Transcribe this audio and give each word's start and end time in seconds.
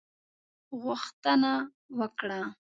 غوښتنه 0.83 1.53
وکړه. 1.97 2.41